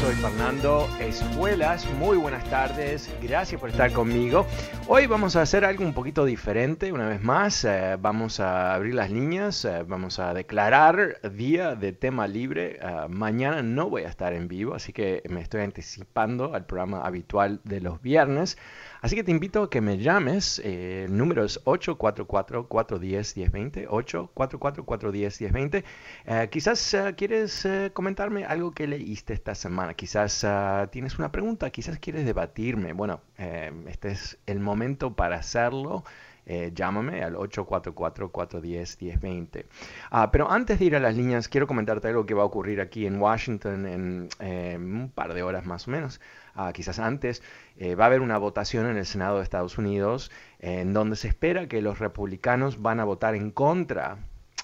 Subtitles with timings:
[0.00, 1.84] Soy Fernando Espuelas.
[1.98, 3.10] Muy buenas tardes.
[3.20, 4.46] Gracias por estar conmigo.
[4.86, 6.92] Hoy vamos a hacer algo un poquito diferente.
[6.92, 9.64] Una vez más, eh, vamos a abrir las líneas.
[9.64, 12.78] eh, vamos a declarar día de tema libre.
[12.80, 17.02] Eh, mañana no voy a estar en vivo, así que me estoy anticipando al programa
[17.02, 18.56] habitual de los viernes.
[19.00, 20.60] Así que te invito a que me llames.
[20.64, 23.86] eh, el número es 844-410-1020.
[23.88, 25.84] 844-410-1020.
[26.26, 29.94] Eh, quizás eh, quieres eh, comentarme algo que leíste esta semana.
[29.94, 31.70] Quizás ah, tienes una pregunta.
[31.70, 32.92] Quizás quieres debatirme.
[32.92, 36.04] Bueno, eh, este es el momento para hacerlo.
[36.50, 39.66] Eh, llámame al 844-410-1020.
[40.10, 42.80] Ah, pero antes de ir a las líneas, quiero comentarte algo que va a ocurrir
[42.80, 46.22] aquí en Washington en eh, un par de horas más o menos.
[46.54, 47.42] Ah, quizás antes,
[47.76, 51.28] eh, va a haber una votación en el Senado de Estados Unidos en donde se
[51.28, 54.16] espera que los republicanos van a votar en contra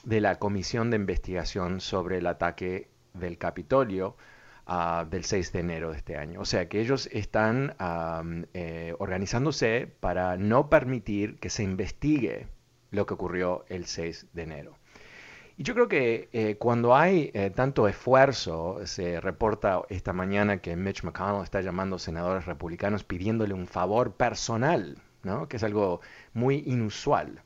[0.05, 4.17] de la comisión de investigación sobre el ataque del Capitolio
[4.67, 6.41] ah, del 6 de enero de este año.
[6.41, 7.75] O sea que ellos están
[8.55, 12.49] eh, organizándose para no permitir que se investigue
[12.91, 14.77] lo que ocurrió el 6 de enero.
[15.57, 20.75] Y yo creo que eh, cuando hay eh, tanto esfuerzo, se reporta esta mañana que
[20.75, 25.47] Mitch McConnell está llamando senadores republicanos pidiéndole un favor personal, ¿no?
[25.47, 26.01] que es algo
[26.33, 27.41] muy inusual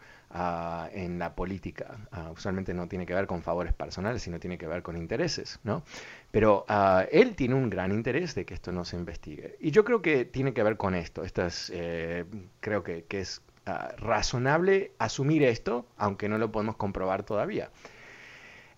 [0.92, 1.96] en la política.
[2.12, 5.58] Ah, usualmente no tiene que ver con favores personales, sino tiene que ver con intereses.
[5.64, 5.82] ¿no?
[6.30, 9.56] Pero ah, él tiene un gran interés de que esto no se investigue.
[9.60, 11.24] Y yo creo que tiene que ver con esto.
[11.24, 12.24] Esto es, eh,
[12.60, 17.70] creo que, que es ah, razonable asumir esto, aunque no lo podemos comprobar todavía.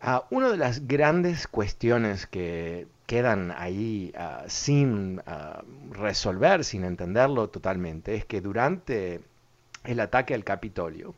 [0.02, 7.50] Ah, una de las grandes cuestiones que quedan ahí ah, sin ah, resolver, sin entenderlo
[7.50, 9.20] totalmente, es que durante
[9.84, 11.14] el ataque al Capitolio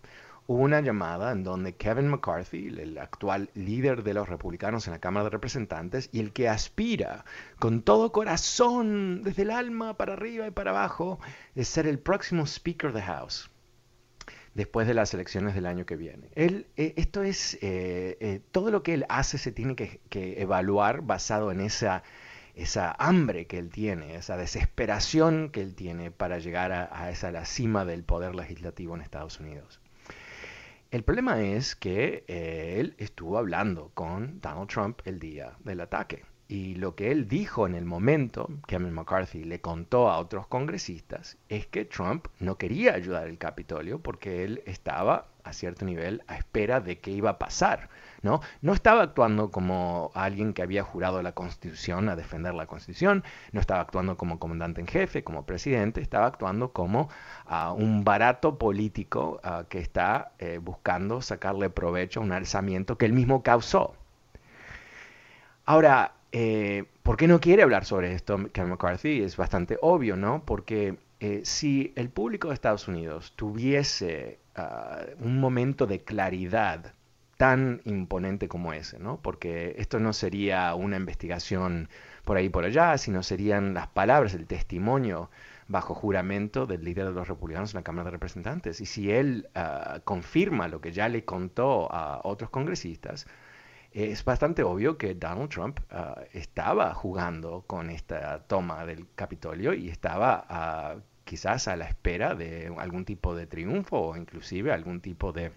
[0.47, 5.25] una llamada en donde Kevin McCarthy, el actual líder de los republicanos en la Cámara
[5.25, 7.25] de Representantes y el que aspira
[7.59, 11.21] con todo corazón, desde el alma para arriba y para abajo,
[11.55, 13.51] es ser el próximo Speaker de House
[14.55, 16.29] después de las elecciones del año que viene.
[16.35, 21.03] Él, eh, esto es, eh, eh, todo lo que él hace se tiene que, evaluar
[21.03, 22.03] basado en esa,
[22.99, 27.47] hambre que él tiene, esa desesperación que él tiene para llegar a, a esa la
[27.47, 29.82] cima del poder legislativo en Estados Unidos.
[30.93, 36.27] El problema es que eh, él estuvo hablando con Donald Trump el día del ataque.
[36.49, 41.39] Y lo que él dijo en el momento, Kevin McCarthy le contó a otros congresistas,
[41.49, 46.37] es que Trump no quería ayudar al Capitolio porque él estaba a cierto nivel a
[46.37, 47.89] espera de qué iba a pasar.
[48.23, 48.41] ¿no?
[48.61, 53.61] no estaba actuando como alguien que había jurado la Constitución a defender la Constitución, no
[53.61, 57.09] estaba actuando como comandante en jefe, como presidente, estaba actuando como
[57.51, 63.07] uh, un barato político uh, que está eh, buscando sacarle provecho a un alzamiento que
[63.07, 63.95] él mismo causó.
[65.65, 69.23] Ahora, eh, ¿por qué no quiere hablar sobre esto Kevin McCarthy?
[69.23, 70.43] Es bastante obvio, ¿no?
[70.45, 76.95] Porque eh, si el público de Estados Unidos tuviese uh, un momento de claridad
[77.37, 79.21] tan imponente como ese, ¿no?
[79.23, 81.89] Porque esto no sería una investigación
[82.25, 85.31] por ahí y por allá, sino serían las palabras, el testimonio
[85.69, 88.81] bajo juramento del líder de los republicanos en la Cámara de Representantes.
[88.81, 93.29] Y si él uh, confirma lo que ya le contó a otros congresistas,
[93.93, 99.89] es bastante obvio que Donald Trump uh, estaba jugando con esta toma del Capitolio y
[99.89, 105.53] estaba quizás a la espera de algún tipo de triunfo o inclusive algún tipo de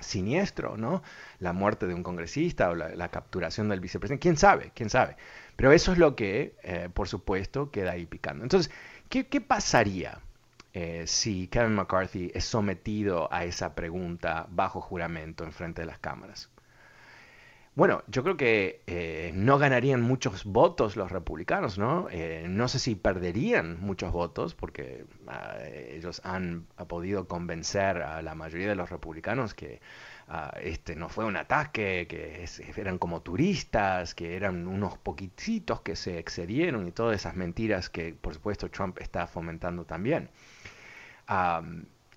[0.00, 1.02] siniestro, ¿no?
[1.40, 5.16] La muerte de un congresista o la, capturación del vicepresidente, quién sabe, quién sabe.
[5.56, 8.44] Pero eso es lo que, eh, por supuesto, queda ahí picando.
[8.44, 8.72] Entonces,
[9.08, 10.20] ¿qué, pasaría
[10.72, 15.98] eh, si Kevin McCarthy es sometido a esa pregunta bajo juramento en frente de las
[15.98, 16.50] cámaras?
[17.78, 22.08] Bueno, yo creo que eh, no ganarían muchos votos los republicanos, ¿no?
[22.48, 28.66] no sé si perderían muchos votos porque ah, ellos han podido convencer a la mayoría
[28.66, 29.80] de los republicanos que
[30.60, 36.18] este no fue un ataque, que eran como turistas, que eran unos poquititos que se
[36.18, 40.30] excedieron y todas esas mentiras que por supuesto Trump está fomentando también.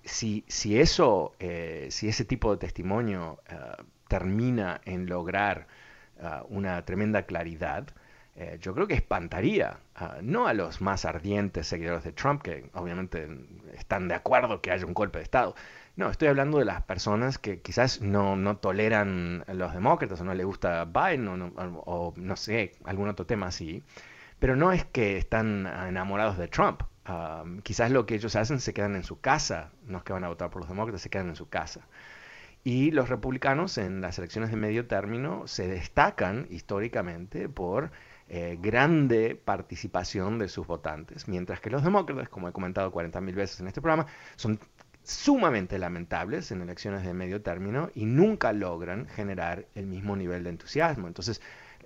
[0.02, 3.56] si, si, eso, eh, si ese tipo de testimonio eh,
[4.12, 5.66] termina en lograr
[6.20, 7.88] ah, una tremenda claridad,
[8.36, 9.78] eh, yo creo que espantaría,
[10.20, 13.26] no a los más ardientes seguidores de Trump, que obviamente
[13.74, 15.54] están de acuerdo que haya un golpe de Estado,
[15.96, 20.24] no, estoy hablando de las personas que quizás no, no toleran a los demócratas o
[20.24, 23.82] no les gusta Biden o no, sé, algún otro tema así.
[24.38, 26.82] Pero no es que están enamorados de Trump.
[27.62, 30.28] quizás lo que ellos hacen se quedan en su casa, no es que van a
[30.28, 31.80] votar por los demócratas, se quedan en su casa.
[32.64, 37.90] Y los republicanos en las elecciones de medio término se destacan históricamente por
[38.28, 43.60] eh, grande participación de sus votantes, mientras que los demócratas, como he comentado 40.000 veces
[43.60, 44.06] en este programa,
[44.36, 44.60] son
[45.02, 50.50] sumamente lamentables en elecciones de medio término y nunca logran generar el mismo nivel de
[50.50, 51.08] entusiasmo.
[51.08, 51.40] Entonces,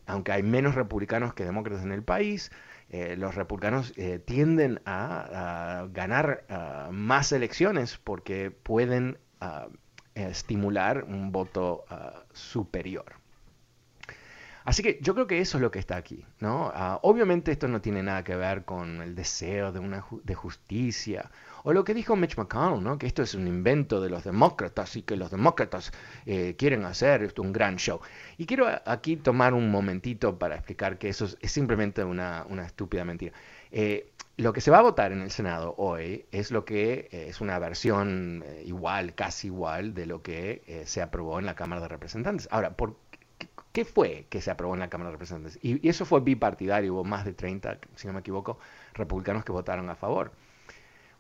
[0.07, 2.53] aunque hay menos republicanos que demócratas en el país,
[2.91, 9.69] eh, los republicanos eh, tienden a, ganar ah, más elecciones porque pueden ah,
[10.17, 13.05] estimular un voto ah, superior.
[14.67, 16.73] Así que yo creo que eso es lo que está aquí, ¿no?
[17.03, 21.31] obviamente esto no tiene nada que ver con el deseo de, una de justicia
[21.63, 22.99] o lo que dijo Mitch McConnell, ¿no?
[22.99, 25.93] que esto es un invento de los demócratas y que los demócratas
[26.25, 28.01] eh, quieren hacer esto un gran show.
[28.39, 33.35] Y quiero aquí tomar un momentito para explicar que eso es, simplemente una, estúpida mentira.
[33.71, 37.27] Eh, lo que se va a votar en el Senado hoy es lo que eh,
[37.29, 41.89] es una versión igual, casi igual, de lo que se aprobó en la Cámara de
[41.89, 42.49] Representantes.
[42.51, 42.97] Ahora, ¿por
[43.73, 45.59] qué fue que se aprobó en la Cámara de Representantes?
[45.63, 48.59] Y, y eso fue bipartidario, hubo más de 30, si no me equivoco,
[48.95, 50.33] republicanos que votaron a favor.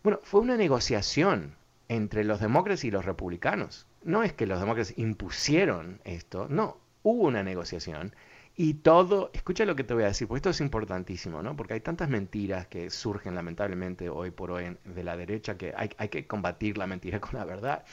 [0.03, 1.57] Bueno, fue una negociación
[1.89, 3.87] entre los demócratas y los republicanos.
[4.03, 8.15] No es que los demócratas impusieron esto, no, hubo una negociación
[8.59, 11.55] y todo, escucha lo que te voy a decir, porque esto es importantísimo, ¿no?
[11.55, 16.09] Porque hay tantas mentiras que surgen lamentablemente hoy por hoy de la derecha que hay,
[16.09, 17.85] que combatir la mentira con la verdad.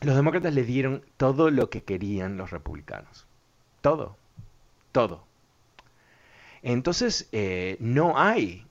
[0.00, 3.26] los demócratas le dieron todo lo que querían los republicanos.
[3.82, 4.16] Todo,
[4.90, 5.24] todo.
[6.62, 8.66] Entonces, eh, no hay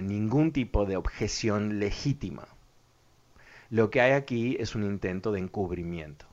[0.00, 2.46] ningún tipo de objeción legítima.
[3.70, 6.26] Lo que hay aquí es un intento de encubrimiento.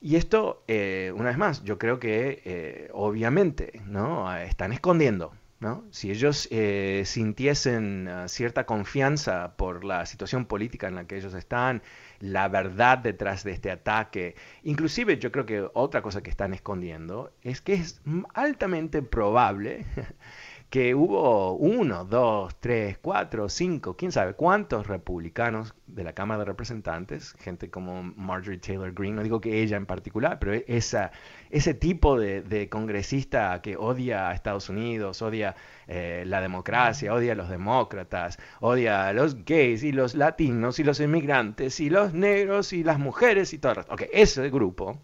[0.00, 4.34] Y esto, eh, una vez más, yo creo que eh, obviamente ¿no?
[4.36, 5.32] están escondiendo.
[5.58, 5.84] ¿no?
[5.90, 11.32] Si ellos eh, sintiesen ah, cierta confianza por la situación política en la que ellos
[11.32, 11.82] están,
[12.20, 14.34] la verdad detrás de este ataque,
[14.64, 18.02] inclusive yo creo que otra cosa que están escondiendo es que es
[18.34, 19.86] altamente probable
[20.70, 26.46] que hubo uno, dos, tres, cuatro, cinco, quién sabe cuántos republicanos de la Cámara de
[26.46, 31.12] Representantes, gente como Marjorie Taylor Greene, no digo que ella en particular, pero esa,
[31.50, 35.54] ese tipo de, congresista que odia a Estados Unidos, odia
[35.86, 40.84] eh, la democracia, odia a los demócratas, odia a los gays y los latinos y
[40.84, 43.94] los inmigrantes y los negros y las mujeres y todo el resto.
[43.94, 44.98] Ok, ese grupo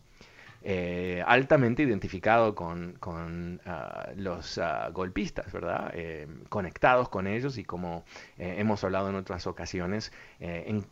[0.64, 5.90] eh, altamente identificado con, ah, los ah, golpistas, ¿verdad?
[5.94, 8.04] Eh, conectados con ellos y como
[8.38, 10.12] eh, hemos hablado en otras ocasiones,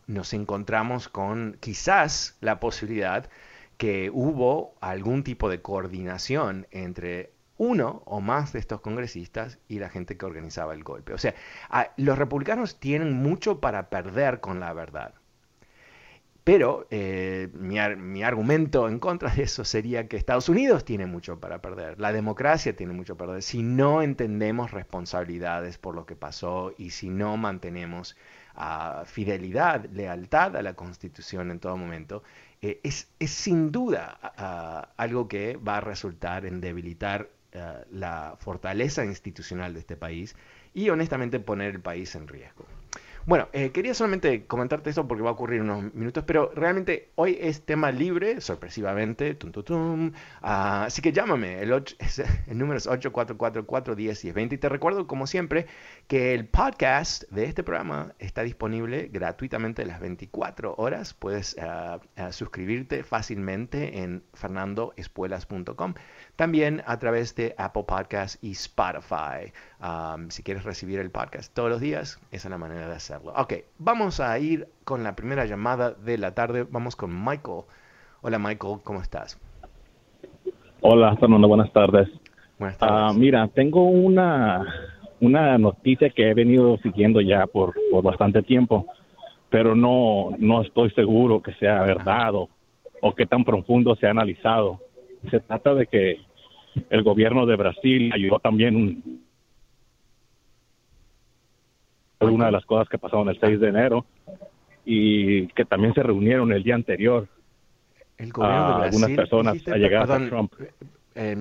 [0.07, 3.29] nos encontramos con quizás la posibilidad
[3.77, 9.89] que hubo algún tipo de coordinación entre uno o más de estos congresistas y la
[9.89, 11.13] gente que organizaba el golpe.
[11.13, 11.35] O sea,
[11.69, 15.13] ah, los republicanos tienen mucho para perder con la verdad.
[16.43, 17.77] Pero eh, mi,
[18.23, 22.75] argumento en contra de eso sería que Estados Unidos tiene mucho para perder, la democracia
[22.75, 27.37] tiene mucho para perder, si no entendemos responsabilidades por lo que pasó y si no
[27.37, 28.17] mantenemos
[28.55, 32.23] ah, fidelidad, lealtad a la Constitución en todo momento,
[32.63, 39.05] eh, es, sin duda ah, algo que va a resultar en debilitar ah, la fortaleza
[39.05, 40.35] institucional de este país
[40.73, 42.65] y honestamente poner el país en riesgo.
[43.27, 47.37] Bueno, eh, quería solamente comentarte esto porque va a ocurrir unos minutos, pero realmente hoy
[47.39, 50.11] es tema libre, sorpresivamente, tum, tum, tum.
[50.41, 51.71] Ah, así que llámame, el,
[52.47, 55.67] el número es 844-410-1020 y te recuerdo, como siempre,
[56.07, 61.13] que el podcast de este programa está disponible gratuitamente las 24 horas.
[61.13, 61.99] Puedes ah,
[62.31, 65.93] suscribirte fácilmente en fernandoespuelas.com.
[66.35, 69.51] También a través de Apple Podcasts y Spotify.
[70.29, 73.33] si quieres recibir el podcast todos los días, esa es la manera de hacerlo.
[73.35, 76.65] Ok, vamos a ir con la primera llamada de la tarde.
[76.69, 77.63] Vamos con Michael.
[78.21, 79.39] Hola Michael, ¿cómo estás?
[80.81, 82.09] Hola, Fernando, buenas tardes.
[82.57, 82.95] Buenas tardes.
[82.97, 84.65] Ah, mira, tengo una,
[85.19, 88.87] una noticia que he venido siguiendo ya por, por bastante tiempo,
[89.49, 92.49] pero no, no estoy seguro que sea verdad o,
[93.01, 94.79] o que tan profundo se ha analizado.
[95.29, 96.17] Se trata de que
[96.89, 99.03] el gobierno de Brasil ayudó también
[102.19, 104.05] una de las cosas que pasaron el 6 de enero
[104.85, 107.27] y que también se reunieron el día anterior
[108.17, 108.83] El gobierno de Brasil.
[108.83, 110.53] algunas personas dijiste, a llegar perdón, a Trump.
[111.15, 111.35] eh,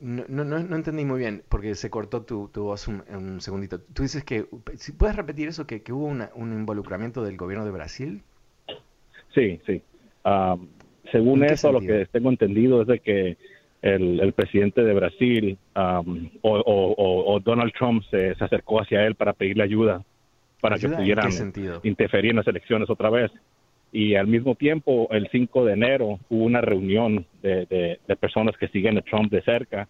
[0.00, 3.40] no, no, no- no entendí muy bien porque se cortó tu, tu voz un, un
[3.40, 3.80] segundito.
[3.80, 7.64] Tú dices que, si puedes repetir eso, que, que hubo una- un involucramiento del gobierno
[7.64, 8.22] de Brasil.
[9.34, 9.82] Sí, sí.
[10.24, 10.56] Ah,
[11.12, 13.36] según ¿En qué eso, lo que tengo entendido es de que
[13.82, 18.80] el, el presidente de Brasil um, o, o- o- o Donald Trump se, se acercó
[18.80, 20.02] hacia él para pedirle ayuda
[20.60, 23.30] para ¿Ayuda que pudieran interferir en las elecciones otra vez.
[23.92, 28.56] Y al mismo tiempo, el 5 de enero, hubo una reunión de, de- de personas
[28.56, 29.86] que siguen a Trump de cerca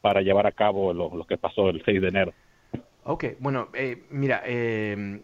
[0.00, 2.32] para llevar a cabo lo, lo que pasó el 6 de enero.
[3.04, 5.20] Ok, bueno, eh, mira, eh,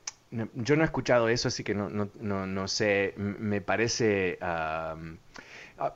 [0.55, 4.39] yo no he escuchado eso, así que no, no, no, no sé, me parece...
[4.41, 4.97] ah,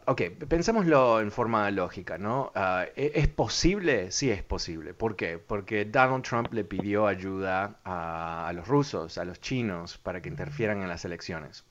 [0.06, 2.52] ok, pensémoslo en forma lógica, ¿no?
[2.96, 4.10] ¿e- ¿Es posible?
[4.10, 4.94] Sí es posible.
[4.94, 5.38] ¿Por qué?
[5.38, 10.28] Porque Donald Trump le pidió ayuda a, a los rusos, a los chinos, para que
[10.28, 11.64] interfieran en las elecciones.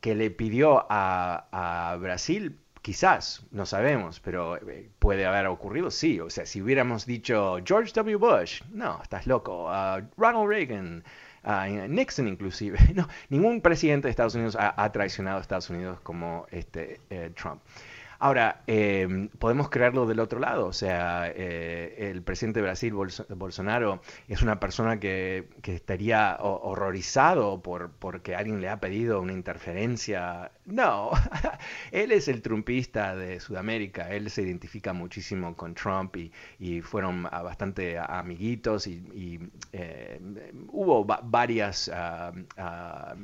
[0.00, 1.46] Que le pidió a,
[1.92, 6.20] a Brasil, quizás, no sabemos, pero eh, puede haber ocurrido, sí.
[6.20, 8.16] O sea, si hubiéramos dicho George W.
[8.16, 9.66] Bush, no, estás loco.
[9.70, 11.04] Ah, Ronald Reagan,
[11.88, 12.78] Nixon inclusive.
[12.94, 17.30] No, ningún presidente de Estados Unidos ha, ha traicionado a Estados Unidos como este eh,
[17.34, 17.60] Trump.
[18.24, 23.26] Ahora, eh, podemos creerlo del otro lado, o sea, eh, el presidente de Brasil, Bolso-
[23.34, 29.20] Bolsonaro, es una persona que, que estaría ho- horrorizado por porque alguien le ha pedido
[29.20, 30.52] una interferencia.
[30.66, 31.10] No,
[31.90, 37.24] él es el trumpista de Sudamérica, él se identifica muchísimo con Trump y, y fueron
[37.24, 39.40] bastante amiguitos y, y,
[39.72, 40.20] eh,
[40.68, 42.32] hubo va- varias ah,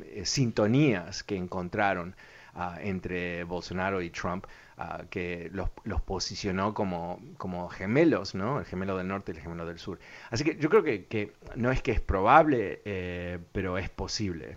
[0.03, 2.15] eh, sintonías que encontraron
[2.55, 4.47] ah, entre Bolsonaro y Trump
[4.79, 8.59] ah, que los, los posicionó como, como gemelos, ¿no?
[8.61, 9.99] El gemelo del norte y el gemelo del sur.
[10.31, 14.57] Así que yo creo que, que no es que es probable, eh, pero es posible.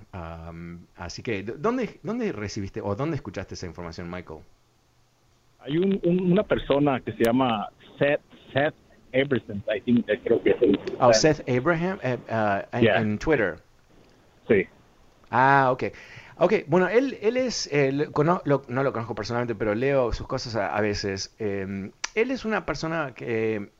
[0.96, 4.40] Así que, ¿dó- ¿dónde, ¿dónde recibiste o dónde escuchaste esa información, Michael?
[5.60, 8.22] Hay un- un- una persona que se llama Seth,
[8.54, 8.74] Seth
[9.12, 13.18] Eberson, I think, eh, creo que es el- Oh, Seth Abraham eh, ah, en- en
[13.20, 13.58] Twitter.
[14.48, 14.66] Sí.
[15.32, 15.84] Ah, ok.
[16.38, 17.92] Ok, bueno, él, él es, eh,
[18.68, 21.34] no lo conozco personalmente, pero leo sus cosas a, veces.
[21.40, 23.72] Eh, él es una persona que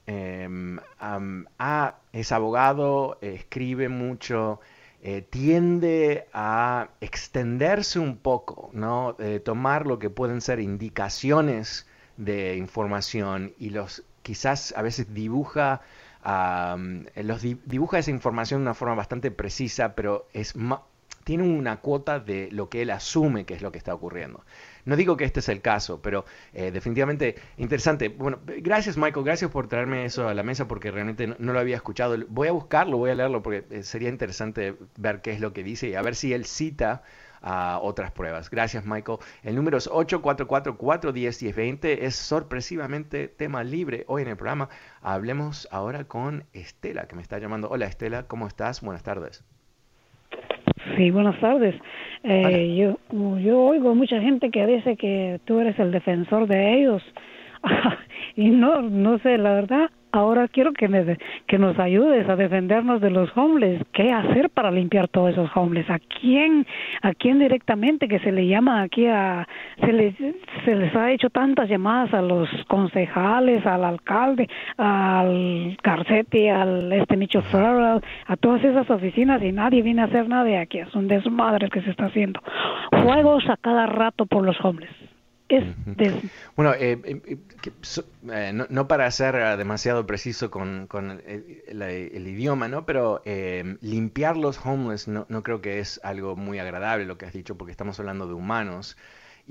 [1.60, 4.60] ha- es abogado, escribe mucho,
[5.02, 9.18] eh, tiende a extenderse un poco, ¿no?
[9.44, 15.82] Tomar lo que pueden ser indicaciones de información y los quizás a veces dibuja
[16.24, 20.56] am, los di- dibuja esa información de una forma bastante precisa, pero es
[21.24, 24.44] tiene una cuota de lo que él asume que es lo que está ocurriendo.
[24.86, 28.10] No digo que este es el caso, pero eh, definitivamente interesante.
[28.10, 31.60] Bueno, gracias Michael, gracias por traerme eso a la mesa porque realmente no, no lo
[31.60, 32.18] había escuchado.
[32.30, 35.64] Voy a buscarlo, voy a leerlo porque eh, sería interesante ver qué es lo que
[35.64, 37.04] dice y a ver si él cita
[37.42, 38.50] a otras pruebas.
[38.50, 39.20] Gracias Michael.
[39.44, 41.98] El número es 844-410-1020.
[42.02, 44.70] Es sorpresivamente tema libre hoy en el programa.
[45.02, 47.70] Hablemos ahora con Estela, que me está llamando.
[47.70, 48.82] Hola Estela, ¿cómo estás?
[48.82, 49.44] Buenas tardes.
[50.96, 51.76] Sí, buenas tardes.
[52.24, 52.98] Eh, yo,
[53.40, 57.04] yo oigo mucha gente que dice que tú eres el defensor de ellos.
[58.36, 63.02] y no, no sé, la verdad, ahora quiero que, me, que nos ayudes a defendernos
[63.02, 63.82] de los homeless.
[63.94, 65.90] ¿Qué hacer para limpiar todos esos homeless?
[65.90, 66.66] ¿A quién,
[67.02, 69.48] a quién directamente que se le llama aquí a,
[69.80, 70.16] se les,
[70.66, 77.18] se les ha hecho tantas llamadas a los concejales, al alcalde, al Garcetti, al este
[77.18, 80.80] Micho Farrell, a todas esas oficinas y nadie viene a hacer nada de aquí.
[80.80, 82.42] Es un desmadre que se está haciendo.
[83.04, 85.11] Juegos a cada rato por los homeless.
[85.58, 86.14] Es
[86.56, 87.32] Bueno, eh,
[88.54, 92.86] no, no, para ser demasiado preciso con, con el, idioma, ¿no?
[92.86, 93.22] Pero
[93.82, 97.58] limpiar los homeless no, no creo que es algo muy agradable lo que has dicho,
[97.58, 98.98] porque estamos hablando de humanos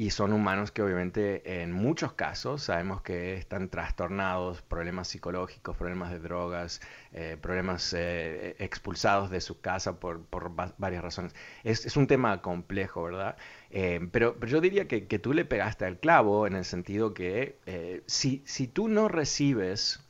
[0.01, 6.11] y son humanos que obviamente en muchos casos sabemos que están trastornados, problemas psicológicos, problemas
[6.11, 6.81] de drogas,
[7.13, 11.35] eh, problemas eh, expulsados de su casa por, por varias razones.
[11.65, 13.37] Es, es, un tema complejo, ¿verdad?
[13.69, 17.13] Eh, pero, pero, yo diría que, que, tú le pegaste al clavo en el sentido
[17.13, 17.59] que
[18.07, 20.03] si, si tú no recibes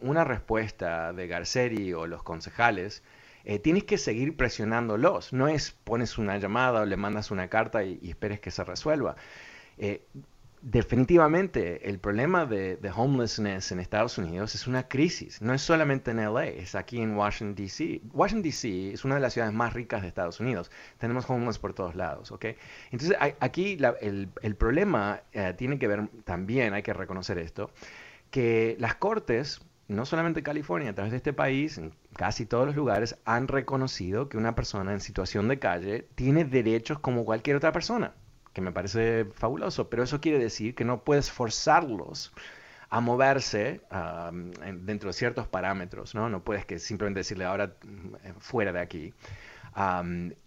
[0.00, 3.02] una respuesta de Garceri o los concejales,
[3.44, 5.32] eh, tienes que seguir presionándolos.
[5.32, 9.16] No es pones una llamada o le mandas una carta y, esperes que se resuelva.
[9.78, 10.04] Eh,
[10.60, 15.40] definitivamente el problema de, homelessness en Estados Unidos es una crisis.
[15.40, 18.00] No es solamente en LA, es aquí en Washington, D.C.
[18.12, 18.92] Washington, D.C.
[18.92, 20.70] es una de las ciudades más ricas de Estados Unidos.
[20.98, 22.46] Tenemos homeless por todos lados, ¿ok?
[22.90, 27.70] Entonces aquí el, problema eh, tiene que ver también, hay que reconocer esto,
[28.30, 32.76] que las cortes no solamente California, a través de este país, en casi todos los
[32.76, 37.72] lugares, han reconocido que una persona en situación de calle tiene derechos como cualquier otra
[37.72, 38.12] persona,
[38.52, 42.32] que me parece fabuloso, pero eso quiere decir que no puedes forzarlos
[42.90, 43.80] a moverse
[44.82, 46.28] dentro de ciertos parámetros, ¿no?
[46.28, 49.14] No puedes simplemente decirle ahora mm, fuera de aquí.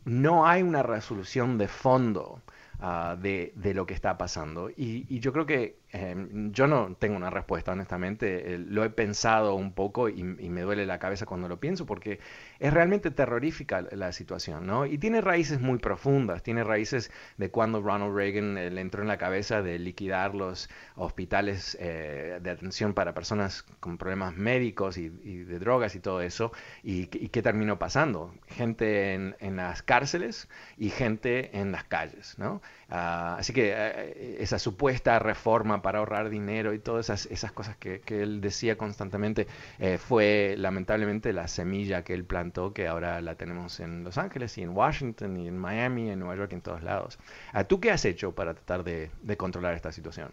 [0.06, 2.42] no hay una resolución de fondo
[2.80, 4.70] ah, de, lo que está pasando.
[4.76, 8.58] Y yo creo que Em, yo no tengo una respuesta, honestamente.
[8.58, 12.20] lo he pensado un poco y, me duele la cabeza cuando lo pienso porque
[12.60, 14.86] es realmente terrorífica la situación, ¿no?
[14.86, 16.44] Y tiene raíces muy profundas.
[16.44, 20.70] Tiene raíces de cuando Ronald Reagan eh, le entró en la cabeza de liquidar los
[20.96, 26.52] hospitales eh, de atención para personas con problemas médicos y, de drogas y todo eso.
[26.84, 28.34] Y, qué terminó pasando?
[28.48, 32.62] Gente en, las cárceles y gente en las calles, ¿no?
[32.92, 38.02] Ah, así que eh, esa supuesta reforma para ahorrar dinero y todas esas, cosas que,
[38.08, 39.48] él decía constantemente,
[39.80, 44.58] eh, fue lamentablemente la semilla que él plantó, que ahora la tenemos en Los Ángeles
[44.58, 47.18] y en Washington y en Miami, en Nueva York, en todos lados.
[47.54, 50.32] Ah, ¿Tú qué has hecho para tratar de controlar esta situación?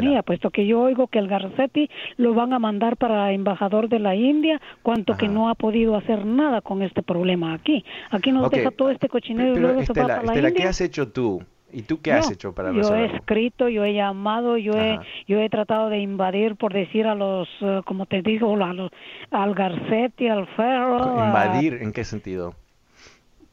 [0.00, 3.98] Mía, puesto que yo oigo que el Garcetti lo van a mandar para embajador de
[3.98, 7.84] la India, cuanto que no ha podido hacer nada con este problema aquí.
[8.10, 10.52] Aquí nos deja todo este cochinero y luego se va para la India.
[10.52, 13.06] ¿qué has hecho tú ¿Y tú qué has hecho para resolverlo?
[13.06, 17.06] Yo he escrito, yo he llamado, yo he, yo he tratado de invadir, por decir
[17.06, 18.90] a los, eh, como te digo, a los,
[19.30, 21.24] al Garcetti, al Ferro.
[21.24, 22.54] ¿Invadir en qué sentido?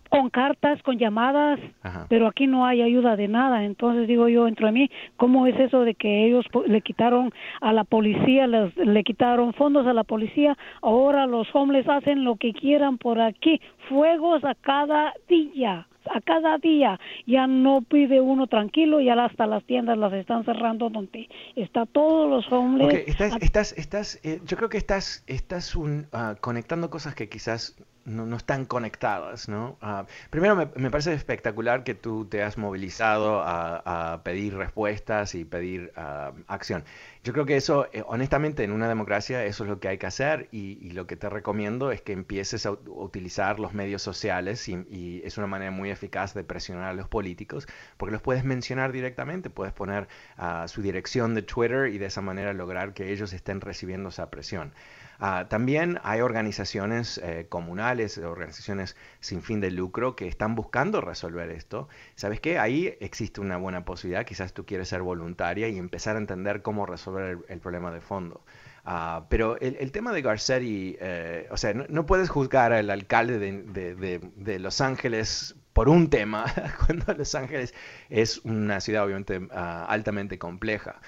[0.10, 1.60] Con cartas, con llamadas,
[2.10, 3.66] pero aquí no hay ayuda de nada.
[3.66, 7.84] Entonces digo yo, entre mí, ¿cómo es eso de que ellos le quitaron a la
[7.84, 10.58] policía, le quitaron fondos a la policía?
[10.82, 16.58] Ahora los hombres hacen lo que quieran por aquí, fuegos a cada día a cada
[16.58, 21.86] día ya no pide uno tranquilo, ya hasta las tiendas las están cerrando donde está
[21.86, 23.08] todos los hombres.
[23.08, 27.76] estás, estás, estás, eh, yo creo que estás, estás un, ah, conectando cosas que quizás
[28.08, 29.78] no, no están conectadas, ¿no?
[29.82, 35.36] Ah, primero, me, me, parece espectacular que tú te has movilizado a, a pedir respuestas
[35.36, 36.86] y pedir uh, acción.
[37.24, 40.06] Yo creo que eso, eh, honestamente, en una democracia eso es lo que hay que
[40.06, 44.70] hacer y, y lo que te recomiendo es que empieces a utilizar los medios sociales
[44.70, 47.68] y, y, es una manera muy eficaz de presionar a los políticos
[47.98, 52.22] porque los puedes mencionar directamente, puedes poner uh, su dirección de Twitter y de esa
[52.22, 54.72] manera lograr que ellos estén recibiendo esa presión.
[55.20, 61.50] Ah, también hay organizaciones eh, comunales, organizaciones sin fin de lucro que están buscando resolver
[61.50, 61.88] esto.
[62.16, 62.60] ¿Sabes qué?
[62.60, 64.26] Ahí existe una buena posibilidad.
[64.26, 68.44] Quizás tú quieres ser voluntaria y empezar a entender cómo resolver el, problema de fondo.
[68.86, 74.60] Ah, pero el, tema de Garcetti, eh, o sea, no, puedes juzgar al alcalde de
[74.60, 76.44] Los Ángeles por un tema,
[76.88, 77.76] cuando Los Ángeles
[78.10, 81.00] es una ciudad obviamente ah, altamente compleja.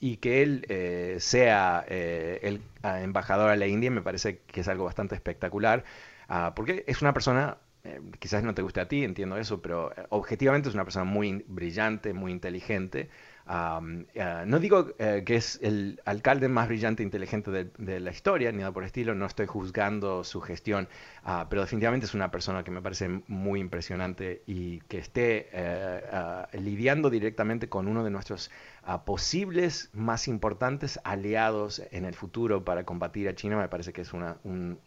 [0.00, 4.60] y que él eh, sea eh, el ah, embajador a la India me parece que
[4.60, 5.84] es algo bastante espectacular,
[6.28, 9.94] ah, porque es una persona, eh, quizás no te guste a ti, entiendo eso, pero
[10.10, 13.08] objetivamente es una persona muy brillante, muy inteligente.
[13.50, 18.72] No digo que es el alcalde más brillante e inteligente de, la historia, ni nada
[18.72, 20.88] por estilo, no estoy juzgando su gestión,
[21.22, 26.02] Ah, pero definitivamente es una persona que me parece muy impresionante y que esté eh,
[26.10, 28.50] ah, lidiando directamente con uno de nuestros
[28.82, 34.02] ah, posibles más importantes aliados en el futuro para combatir a China, me parece que
[34.02, 34.78] es una, un,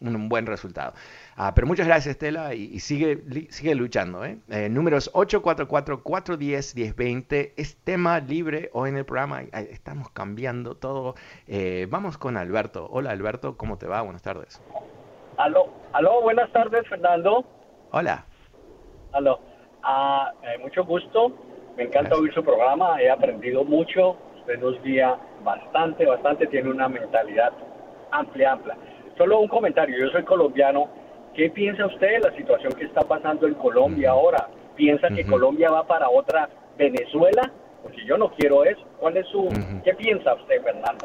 [0.00, 0.94] un, buen resultado.
[1.54, 4.24] pero muchas gracias Estela y, sigue, sigue luchando.
[4.24, 4.38] ¿eh?
[4.48, 11.16] Eh, números 844-410-1020 es tema libre hoy en el programa, estamos cambiando todo.
[11.88, 12.88] vamos con Alberto.
[12.90, 14.02] Hola Alberto, ¿cómo te va?
[14.02, 14.60] Buenas tardes.
[15.36, 17.44] Aló, aló, buenas tardes, Fernando.
[17.90, 18.24] Hola.
[19.12, 19.38] Aló.
[20.42, 21.32] Eh, mucho gusto.
[21.76, 23.00] Me encanta oír su programa.
[23.00, 24.16] He aprendido mucho.
[24.38, 26.46] Usted nos guía bastante, bastante.
[26.46, 27.52] Tiene una mentalidad
[28.10, 28.76] amplia, amplia.
[29.18, 29.98] Solo un comentario.
[29.98, 30.88] Yo soy colombiano.
[31.34, 34.48] ¿Qué piensa usted de la situación que está pasando en Colombia ahora?
[34.74, 37.52] ¿Piensa que Colombia va para otra Venezuela?
[37.82, 38.82] Porque yo no quiero eso.
[38.98, 39.48] ¿Cuál es su...
[39.84, 41.04] ¿Qué piensa usted, Fernando?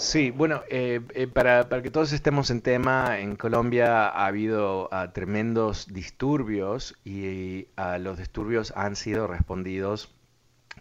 [0.00, 4.86] Sí, bueno, eh, eh, para, para, que todos estemos en tema, en Colombia ha habido
[4.86, 10.10] uh, tremendos disturbios y uh, los disturbios han sido respondidos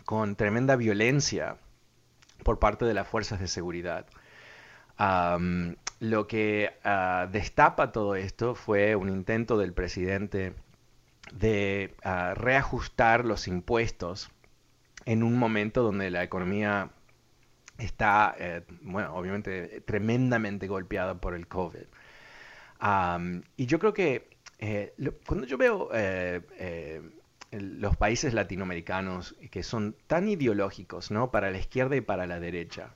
[0.06, 1.58] con tremenda violencia
[2.46, 4.06] por parte de las fuerzas de seguridad.
[6.00, 10.54] Lo que uh, destapa todo esto fue un intento del presidente
[11.34, 11.94] de
[12.36, 14.32] reajustar los impuestos
[15.06, 16.92] en un momento donde la economía
[17.80, 21.86] está, eh, bueno, obviamente tremendamente golpeada por el COVID.
[23.58, 24.94] y yo creo que eh,
[25.26, 27.02] cuando yo veo eh,
[27.52, 31.32] los países latinoamericanos que son tan ideológicos, ¿no?
[31.32, 32.96] Para la izquierda y para la derecha,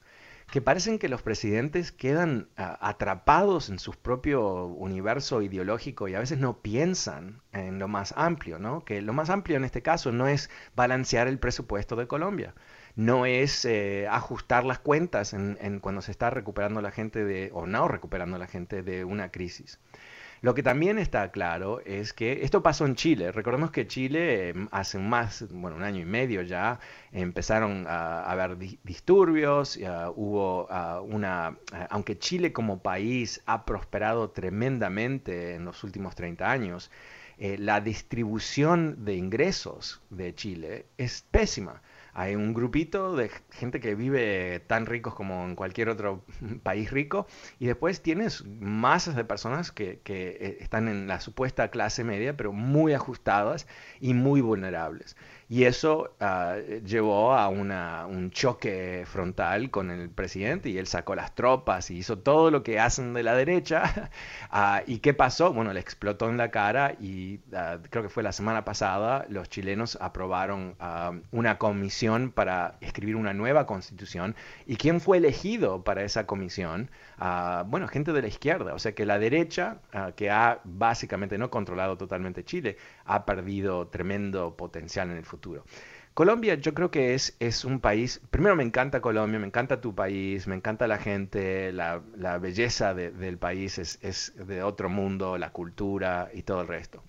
[0.52, 6.38] que parecen que los presidentes quedan atrapados en su propio universo ideológico y a veces
[6.38, 8.86] no piensan en lo más amplio, ¿no?
[8.86, 12.54] Que lo más amplio en este caso no es balancear el presupuesto de Colombia
[12.96, 17.66] no es eh, ajustar las cuentas en, cuando se está recuperando la gente de, o
[17.66, 19.80] no recuperando la gente de una crisis.
[20.42, 23.32] Lo que también está claro es que esto pasó en Chile.
[23.32, 26.80] Recordemos que Chile em, hace más, bueno, un año y medio ya,
[27.14, 29.80] empezaron a, haber disturbios,
[30.16, 30.68] hubo
[31.04, 31.58] una,
[31.90, 36.92] aunque Chile como país ha prosperado tremendamente en los últimos 30 años,
[37.38, 41.82] eh, la distribución de ingresos de Chile es pésima
[42.14, 46.24] hay un grupito de gente que vive tan ricos como en cualquier otro
[46.64, 47.28] país rico
[47.60, 52.38] y después tienes masas de personas que, que eh, están en la supuesta clase media
[52.38, 53.68] pero muy ajustadas
[54.00, 55.16] y muy vulnerables.
[55.50, 61.16] Y eso ah, llevó a una, un choque frontal con el presidente y él sacó
[61.16, 64.12] las tropas y hizo todo lo que hacen de la derecha.
[64.56, 65.52] Ah, ¿Y qué pasó?
[65.52, 69.50] Bueno, le explotó en la cara y ah, creo que fue la semana pasada los
[69.50, 70.76] chilenos aprobaron
[71.32, 74.36] una comisión para escribir una nueva constitución.
[74.68, 76.90] ¿Y quién fue elegido para esa comisión?
[77.68, 78.74] bueno, gente de la izquierda.
[78.74, 79.78] O sea que la derecha,
[80.16, 85.26] que ha básicamente no controlado totalmente Chile, ha perdido tremendo potencial en el.
[86.14, 89.96] Colombia yo creo que es, es un país, primero me encanta Colombia, me encanta tu
[89.96, 92.02] país, me encanta la gente, la,
[92.40, 97.04] belleza del país es, es, de otro mundo, la cultura y todo el resto.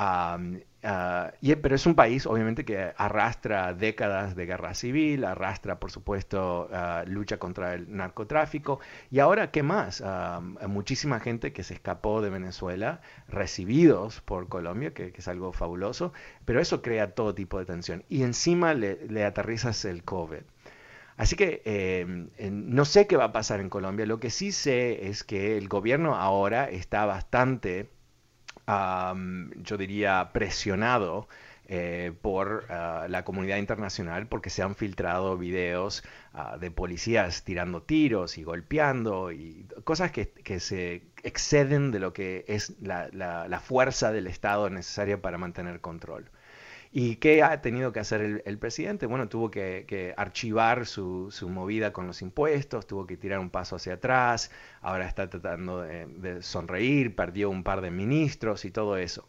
[0.00, 5.90] Ah, y, pero es un país, obviamente, que arrastra décadas de guerra civil, arrastra, por
[5.90, 8.78] supuesto, ah, lucha contra el narcotráfico.
[9.10, 10.02] Y ahora, ¿qué más?
[10.68, 16.12] Muchísima gente que se escapó de Venezuela, recibidos por Colombia, que, es algo fabuloso,
[16.44, 18.04] pero eso crea todo tipo de tensión.
[18.08, 20.42] Y encima le, aterrizas el COVID.
[21.16, 24.06] Así que em, no sé qué va a pasar en Colombia.
[24.06, 27.90] Lo que sí sé es que el gobierno ahora está bastante
[28.68, 31.28] yo diría, presionado
[31.70, 36.02] eh, por ah, la comunidad internacional porque se han filtrado videos
[36.32, 42.44] ah, de policías tirando tiros y golpeando y cosas que, se exceden de lo que
[42.48, 46.30] es la fuerza del Estado necesaria para mantener control.
[46.90, 49.06] ¿Y qué ha tenido que hacer el, presidente?
[49.06, 53.94] Bueno, tuvo que, archivar su, movida con los impuestos, tuvo que tirar un paso hacia
[53.94, 59.28] atrás, ahora está tratando de, sonreír, perdió un par de ministros y todo eso.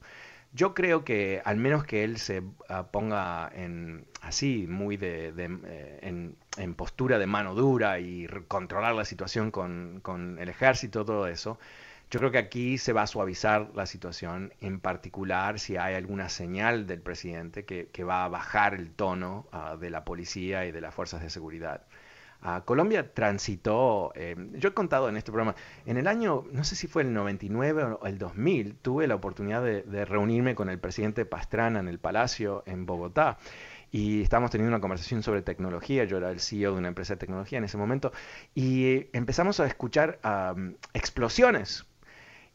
[0.52, 6.00] Yo creo que al menos que él se ah, ponga en así, muy de, eh,
[6.58, 11.60] en, postura de mano dura y controlar la situación con, con el ejército, todo eso,
[12.12, 16.30] yo creo que aquí se va a suavizar la situación, en particular si hay alguna
[16.30, 20.82] señal del presidente que, va a bajar el tono ah, de la policía y de
[20.82, 21.84] las fuerzas de seguridad.
[22.42, 26.76] Ah, Colombia transitó, eh, yo he contado en este programa, en el año, no sé
[26.76, 31.26] si fue el 99 o el 2000, tuve la oportunidad de, reunirme con el presidente
[31.26, 33.38] Pastrana en el Palacio en Bogotá
[33.92, 37.20] y estábamos teniendo una conversación sobre tecnología, yo era el CEO de una empresa de
[37.20, 38.12] tecnología en ese momento,
[38.56, 40.20] y empezamos a escuchar
[40.94, 41.89] explosiones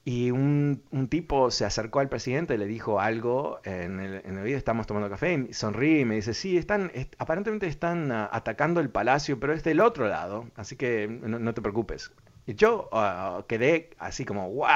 [0.04, 4.44] y un, un, tipo se acercó al presidente, le dijo algo en el, en el
[4.44, 8.80] video, estamos tomando café, y sonríe y me dice, sí, están, aparentemente están ah, atacando
[8.80, 12.12] el palacio, pero es del otro lado, así que no, te preocupes.
[12.46, 14.68] Y yo ah, quedé así como, wow.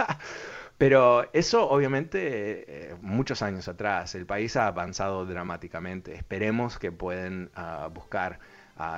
[0.76, 6.14] pero eso obviamente eh, muchos años atrás, el país ha avanzado dramáticamente.
[6.14, 8.40] Esperemos que puedan ah, buscar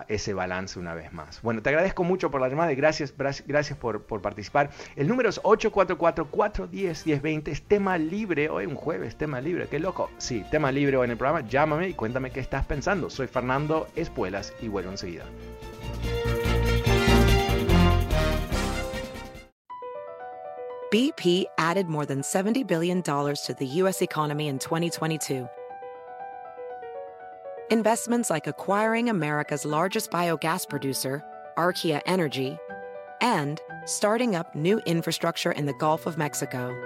[0.08, 1.42] ese balance una vez más.
[1.42, 4.70] Bueno, te agradezco mucho por la llamada y gracias, gracias por, por participar.
[4.96, 10.10] El número es 844-410-1020, es tema libre, hoy un jueves, tema libre, qué loco.
[10.18, 13.08] Sí, tema libre hoy en el programa, llámame y cuéntame qué estás pensando.
[13.10, 15.24] Soy Fernando Espuelas y vuelvo enseguida.
[20.90, 24.00] BP added more than $70 billion to the U.S.
[24.00, 25.48] economy in 2022
[27.70, 31.24] Investments like acquiring America's largest biogas producer,
[31.56, 32.58] Archaea Energy,
[33.22, 36.76] and starting up new infrastructure in the Gulf of Mexico.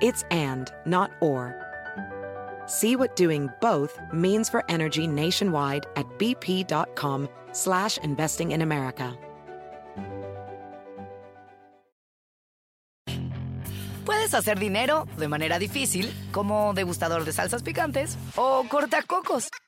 [0.00, 1.54] It's and, not or.
[2.64, 9.18] See what doing both means for energy nationwide at bp.com slash investing in America.
[14.04, 19.48] Puedes hacer dinero de manera difícil, como degustador de salsas picantes, o cortacocos,